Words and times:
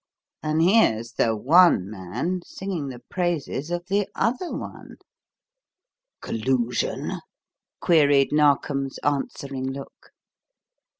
And 0.41 0.63
here's 0.63 1.11
the 1.11 1.35
'one' 1.35 1.87
man 1.87 2.41
singing 2.43 2.87
the 2.89 3.03
praises 3.07 3.69
of 3.69 3.85
the 3.85 4.07
'other' 4.15 4.51
one!" 4.51 4.95
"Collusion?" 6.21 7.19
queried 7.81 8.31
Narkom's 8.31 8.97
answering 9.03 9.67
look. 9.71 10.09